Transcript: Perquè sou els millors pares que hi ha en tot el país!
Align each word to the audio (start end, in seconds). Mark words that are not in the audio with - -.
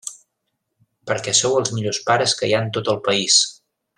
Perquè 1.11 1.33
sou 1.41 1.59
els 1.59 1.71
millors 1.75 2.01
pares 2.09 2.35
que 2.41 2.51
hi 2.51 2.57
ha 2.61 2.65
en 2.67 2.75
tot 2.79 2.93
el 2.97 3.01
país! 3.11 3.41